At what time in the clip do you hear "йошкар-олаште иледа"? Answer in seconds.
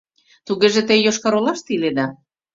1.05-2.07